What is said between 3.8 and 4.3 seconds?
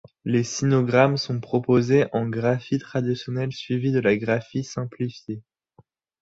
de la